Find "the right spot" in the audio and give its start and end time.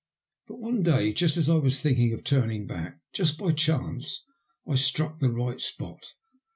5.19-6.13